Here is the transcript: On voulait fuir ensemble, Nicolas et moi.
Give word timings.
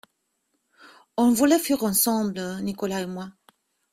On 1.15 1.29
voulait 1.31 1.59
fuir 1.59 1.83
ensemble, 1.83 2.41
Nicolas 2.63 3.01
et 3.01 3.05
moi. 3.05 3.29